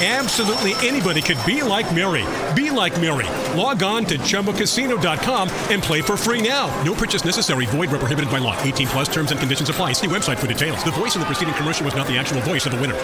Absolutely 0.00 0.74
anybody 0.86 1.20
could 1.20 1.38
be 1.44 1.60
like 1.62 1.92
Mary. 1.92 2.24
Be 2.54 2.70
like 2.70 3.00
Mary. 3.00 3.26
Log 3.58 3.82
on 3.82 4.04
to 4.04 4.16
ChumbaCasino.com 4.16 5.50
and 5.70 5.82
play 5.82 6.02
for 6.02 6.16
free 6.16 6.40
now. 6.40 6.68
No 6.84 6.94
purchase 6.94 7.24
necessary. 7.24 7.66
Void 7.66 7.90
where 7.90 7.98
prohibited 7.98 8.30
by 8.30 8.38
law. 8.38 8.56
18 8.62 8.86
plus 8.86 9.08
terms 9.08 9.32
and 9.32 9.40
conditions 9.40 9.68
apply. 9.68 9.94
See 9.94 10.06
website 10.06 10.36
for 10.36 10.46
details. 10.46 10.84
The 10.84 10.92
voice 10.92 11.16
in 11.16 11.20
the 11.20 11.26
preceding 11.26 11.54
commercial 11.54 11.84
was 11.84 11.96
not 11.96 12.06
the 12.06 12.16
actual 12.16 12.40
voice 12.42 12.64
of 12.64 12.72
the 12.72 12.80
winner. 12.80 12.96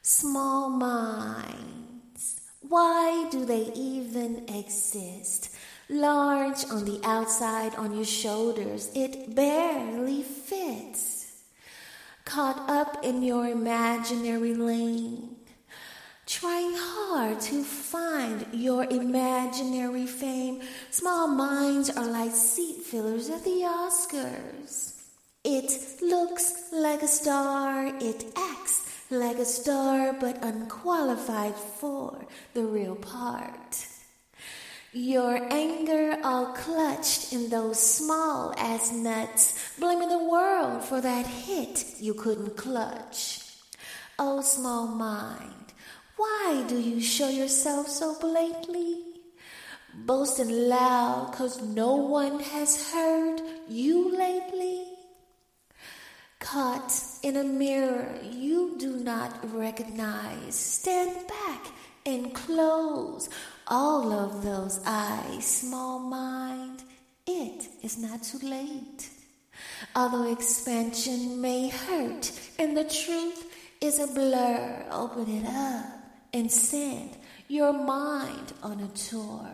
Small 0.00 0.70
minds. 0.70 2.40
Why 2.60 3.28
do 3.32 3.44
they 3.44 3.72
even 3.74 4.48
exist? 4.48 5.52
Large 5.88 6.64
on 6.70 6.84
the 6.84 7.00
outside, 7.02 7.74
on 7.74 7.94
your 7.94 8.04
shoulders, 8.04 8.90
it 8.94 9.34
barely 9.34 10.22
fits. 10.22 11.42
Caught 12.24 12.70
in 13.02 13.22
your 13.22 13.46
imaginary 13.46 14.54
lane, 14.54 15.36
trying 16.26 16.74
hard 16.74 17.40
to 17.40 17.62
find 17.62 18.46
your 18.52 18.84
imaginary 18.84 20.06
fame. 20.06 20.60
Small 20.90 21.28
minds 21.28 21.90
are 21.90 22.06
like 22.06 22.32
seat 22.32 22.82
fillers 22.82 23.28
at 23.30 23.44
the 23.44 23.62
Oscars. 23.66 25.00
It 25.44 26.00
looks 26.00 26.68
like 26.72 27.02
a 27.02 27.08
star, 27.08 27.86
it 28.00 28.24
acts 28.36 28.88
like 29.10 29.38
a 29.38 29.44
star, 29.44 30.12
but 30.12 30.42
unqualified 30.42 31.54
for 31.54 32.26
the 32.54 32.64
real 32.64 32.94
part. 32.94 33.86
Your 34.94 35.40
anger 35.50 36.18
all 36.22 36.52
clutched 36.52 37.32
in 37.32 37.48
those 37.48 37.80
small 37.80 38.52
ass 38.58 38.92
nuts, 38.92 39.74
blaming 39.78 40.10
the 40.10 40.22
world 40.22 40.84
for 40.84 41.00
that 41.00 41.26
hit 41.26 41.94
you 41.98 42.12
couldn't 42.12 42.58
clutch. 42.58 43.40
Oh, 44.18 44.42
small 44.42 44.86
mind, 44.86 45.72
why 46.18 46.64
do 46.68 46.78
you 46.78 47.00
show 47.00 47.30
yourself 47.30 47.88
so 47.88 48.18
blatantly? 48.20 48.98
Boasting 49.94 50.68
loud 50.68 51.32
cause 51.32 51.62
no 51.62 51.94
one 51.96 52.40
has 52.40 52.92
heard 52.92 53.40
you 53.70 54.14
lately? 54.14 54.88
Caught 56.38 56.92
in 57.22 57.38
a 57.38 57.44
mirror 57.44 58.18
you 58.30 58.76
do 58.78 58.96
not 58.96 59.54
recognize, 59.54 60.54
stand 60.54 61.26
back 61.26 61.68
and 62.04 62.34
close 62.34 63.30
those 64.42 64.80
eyes, 64.84 65.46
small 65.46 65.98
mind. 65.98 66.82
It 67.26 67.68
is 67.82 67.98
not 67.98 68.22
too 68.22 68.38
late. 68.38 69.08
Although 69.94 70.32
expansion 70.32 71.40
may 71.40 71.68
hurt 71.68 72.32
and 72.58 72.76
the 72.76 72.84
truth 72.84 73.54
is 73.80 73.98
a 73.98 74.06
blur, 74.06 74.86
open 74.90 75.28
it 75.28 75.46
up 75.46 75.86
and 76.32 76.50
send 76.50 77.10
your 77.48 77.72
mind 77.72 78.52
on 78.62 78.80
a 78.80 78.88
tour. 78.88 79.48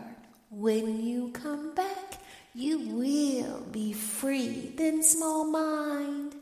When 0.49 1.05
you 1.05 1.29
come 1.31 1.75
back, 1.75 2.17
you 2.55 2.79
will 2.79 3.61
be 3.71 3.93
free. 3.93 4.73
Then, 4.75 5.03
small 5.03 5.45
mind, 5.45 6.33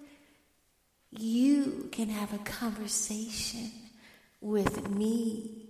you 1.11 1.89
can 1.91 2.09
have 2.09 2.33
a 2.33 2.37
conversation 2.39 3.71
with 4.39 4.89
me. 4.89 5.66